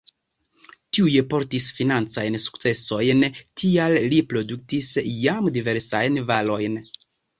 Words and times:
Tiuj 0.97 1.11
portis 1.33 1.67
financajn 1.79 2.37
sukcesojn, 2.45 3.21
tial 3.65 3.97
li 4.15 4.23
produktis 4.33 4.91
jam 5.17 5.51
diversajn 5.59 6.19
varojn. 6.33 6.81